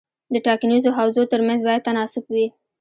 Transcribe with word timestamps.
د 0.33 0.35
ټاکنیزو 0.47 0.89
حوزو 0.97 1.21
ترمنځ 1.31 1.61
باید 1.67 1.85
تناسب 1.87 2.23
وي. 2.33 2.47